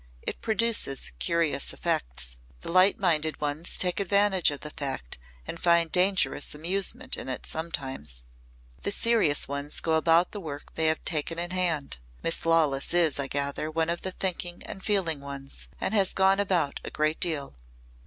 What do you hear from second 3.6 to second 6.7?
take advantage of the fact and find dangerous